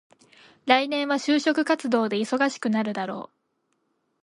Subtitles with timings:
[0.65, 3.37] 来年は就職活動で忙しくなるだろう。